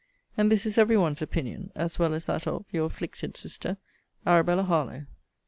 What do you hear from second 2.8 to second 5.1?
afflicted sister, ARABELLA HARLOWE.